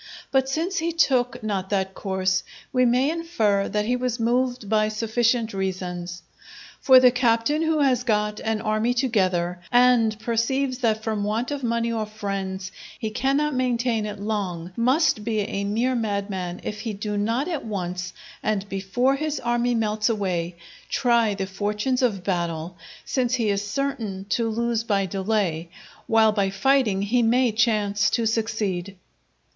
But 0.31 0.49
since 0.49 0.79
he 0.79 0.91
took 0.91 1.43
not 1.43 1.69
that 1.69 1.93
course, 1.93 2.41
we 2.73 2.85
may 2.85 3.11
infer 3.11 3.69
that 3.69 3.85
he 3.85 3.95
was 3.95 4.19
moved 4.19 4.67
by 4.67 4.87
sufficient 4.87 5.53
reasons. 5.53 6.23
For 6.79 6.99
the 6.99 7.11
captain 7.11 7.61
who 7.61 7.81
has 7.81 8.01
got 8.03 8.39
an 8.39 8.61
army 8.61 8.95
together, 8.95 9.59
and 9.71 10.17
perceives 10.19 10.79
that 10.79 11.03
from 11.03 11.23
want 11.23 11.51
of 11.51 11.61
money 11.61 11.91
or 11.91 12.07
friends 12.07 12.71
he 12.97 13.11
cannot 13.11 13.53
maintain 13.53 14.07
it 14.07 14.19
long, 14.19 14.71
must 14.75 15.23
be 15.23 15.41
a 15.41 15.63
mere 15.65 15.93
madman 15.93 16.61
if 16.63 16.79
he 16.79 16.93
do 16.93 17.15
not 17.15 17.47
at 17.47 17.63
once, 17.63 18.11
and 18.41 18.67
before 18.69 19.17
his 19.17 19.39
army 19.41 19.75
melts 19.75 20.09
away, 20.09 20.55
try 20.89 21.35
the 21.35 21.45
fortunes 21.45 22.01
of 22.01 22.23
battle; 22.23 22.75
since 23.05 23.35
he 23.35 23.49
is 23.51 23.61
certain 23.63 24.25
to 24.29 24.49
lose 24.49 24.83
by 24.83 25.05
delay, 25.05 25.69
while 26.07 26.31
by 26.31 26.49
fighting 26.49 27.03
he 27.03 27.21
may 27.21 27.51
chance 27.51 28.09
to 28.09 28.25
succeed. 28.25 28.95